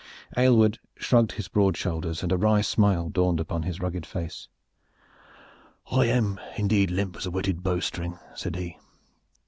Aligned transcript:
Aylward 0.35 0.79
shrugged 0.95 1.33
his 1.33 1.47
broad 1.47 1.77
shoulders, 1.77 2.23
and 2.23 2.31
a 2.31 2.35
wry 2.35 2.61
smile 2.61 3.07
dawned 3.09 3.39
upon 3.39 3.61
his 3.61 3.79
rugged 3.79 4.03
face. 4.03 4.47
"I 5.91 6.05
am 6.07 6.39
indeed 6.57 6.89
as 6.89 6.95
limp 6.95 7.17
as 7.17 7.27
a 7.27 7.29
wetted 7.29 7.61
bowstring," 7.61 8.17
said 8.33 8.55
he. 8.55 8.79